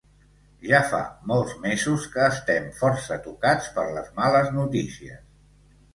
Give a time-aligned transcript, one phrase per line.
[0.67, 1.01] Ja fa
[1.31, 5.25] molts mesos que estem força tocats per les males notícies.